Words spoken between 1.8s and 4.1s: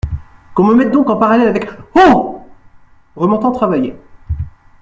oh! remontant travailler.